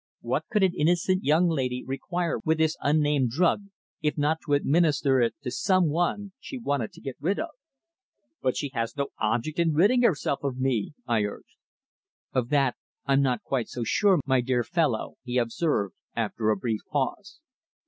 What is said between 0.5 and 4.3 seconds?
an innocent young lady require with this unnamed drug if